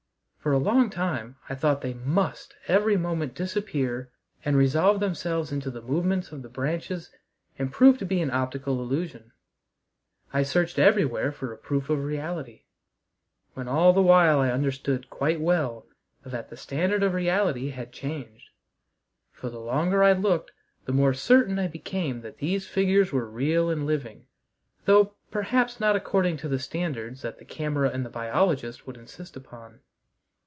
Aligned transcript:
For 0.43 0.53
a 0.53 0.57
long 0.57 0.89
time 0.89 1.35
I 1.49 1.53
thought 1.53 1.81
they 1.81 1.93
must 1.93 2.55
every 2.67 2.97
moment 2.97 3.35
disappear 3.35 4.09
and 4.43 4.57
resolve 4.57 4.99
themselves 4.99 5.51
into 5.51 5.69
the 5.69 5.83
movements 5.83 6.31
of 6.31 6.41
the 6.41 6.49
branches 6.49 7.11
and 7.59 7.71
prove 7.71 7.99
to 7.99 8.07
be 8.07 8.21
an 8.21 8.31
optical 8.31 8.81
illusion. 8.81 9.33
I 10.33 10.41
searched 10.41 10.79
everywhere 10.79 11.31
for 11.31 11.53
a 11.53 11.57
proof 11.59 11.91
of 11.91 12.03
reality, 12.03 12.63
when 13.53 13.67
all 13.67 13.93
the 13.93 14.01
while 14.01 14.39
I 14.39 14.49
understood 14.49 15.11
quite 15.11 15.39
well 15.39 15.85
that 16.25 16.49
the 16.49 16.57
standard 16.57 17.03
of 17.03 17.13
reality 17.13 17.69
had 17.69 17.91
changed. 17.91 18.49
For 19.31 19.47
the 19.51 19.59
longer 19.59 20.01
I 20.01 20.13
looked 20.13 20.53
the 20.85 20.91
more 20.91 21.13
certain 21.13 21.59
I 21.59 21.67
became 21.67 22.21
that 22.21 22.39
these 22.39 22.65
figures 22.65 23.11
were 23.11 23.29
real 23.29 23.69
and 23.69 23.85
living, 23.85 24.25
though 24.85 25.13
perhaps 25.29 25.79
not 25.79 25.95
according 25.95 26.37
to 26.37 26.47
the 26.47 26.57
standards 26.57 27.21
that 27.21 27.37
the 27.37 27.45
camera 27.45 27.91
and 27.91 28.03
the 28.03 28.09
biologist 28.09 28.87
would 28.87 28.97
insist 28.97 29.35
upon. 29.35 29.81